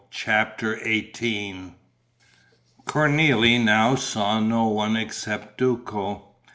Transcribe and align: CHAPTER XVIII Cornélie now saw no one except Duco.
CHAPTER 0.09 0.79
XVIII 0.79 1.75
Cornélie 2.85 3.63
now 3.63 3.93
saw 3.93 4.39
no 4.39 4.65
one 4.65 4.97
except 4.97 5.59
Duco. 5.59 6.33